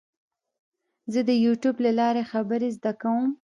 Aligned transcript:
زه 1.13 1.19
د 1.29 1.31
یوټیوب 1.45 1.77
له 1.85 1.91
لارې 1.99 2.23
خبرې 2.31 2.69
زده 2.77 2.91
کوم. 3.01 3.25